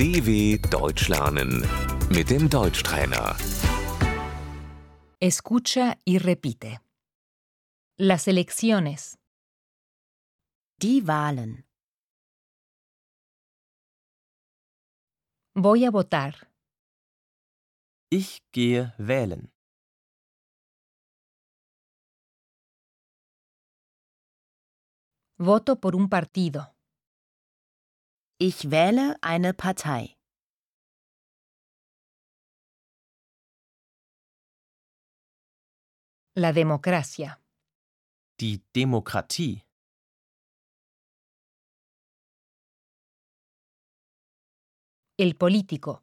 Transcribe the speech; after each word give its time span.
DW 0.00 0.56
Deutsch 0.70 1.08
lernen 1.08 1.52
mit 2.08 2.30
dem 2.30 2.48
Deutschtrainer. 2.48 3.36
Escucha 5.20 5.98
y 6.06 6.16
repite. 6.16 6.80
Las 7.98 8.26
elecciones, 8.26 9.18
Die 10.80 11.06
Wahlen. 11.06 11.66
voy 15.54 15.84
a 15.84 15.90
votar, 15.90 16.34
Ich 18.10 18.40
gehe 18.52 18.94
wählen. 18.96 19.52
voto 25.38 25.80
por 25.80 25.94
un 25.96 26.08
partido, 26.08 26.74
Ich 28.42 28.70
wähle 28.70 29.16
eine 29.20 29.52
Partei. 29.52 30.16
la 36.34 36.52
democracia, 36.52 37.38
Die 38.40 38.62
Demokratie. 38.74 39.62
el 45.18 45.34
político, 45.36 46.02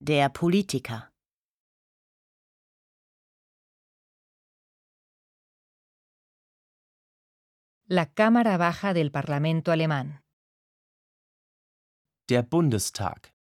Der 0.00 0.28
Politiker. 0.30 1.12
la 7.88 8.06
Cámara 8.12 8.56
Baja 8.58 8.92
del 8.92 9.10
Parlamento 9.12 9.70
alemán, 9.70 10.25
Der 12.28 12.42
Bundestag. 12.42 13.32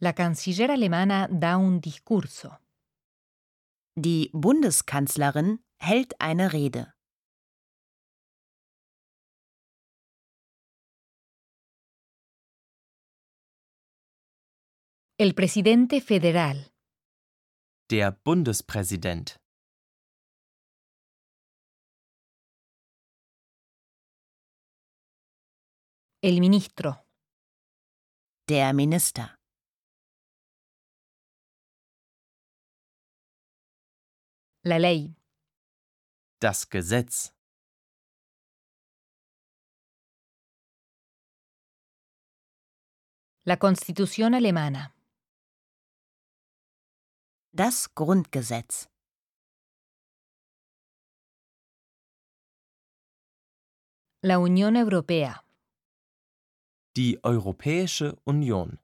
la 0.00 0.12
canciller 0.12 0.70
alemana 0.70 1.28
da 1.28 1.56
un 1.56 1.80
discurso, 1.80 2.50
Die 3.96 4.30
Bundeskanzlerin 4.32 5.64
hält 5.78 6.20
eine 6.20 6.52
Rede. 6.52 6.92
el 15.18 15.32
presidente 15.34 16.00
federal, 16.00 16.70
Der 17.90 18.10
Bundespräsident. 18.10 19.36
El 26.28 26.40
ministro, 26.40 27.04
Der 28.48 28.72
Minister. 28.72 29.36
la 34.62 34.78
ley, 34.78 35.14
Das 36.40 36.66
Gesetz. 36.70 37.34
la 43.44 43.58
constitución 43.58 44.34
alemana, 44.34 44.94
Das 47.52 47.94
Grundgesetz. 47.94 48.88
la 54.22 54.38
Unión 54.38 54.76
Europea, 54.76 55.43
Die 56.96 57.18
Europäische 57.24 58.16
Union. 58.22 58.78